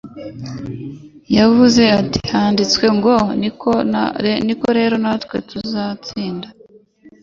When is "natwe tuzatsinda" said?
5.03-6.47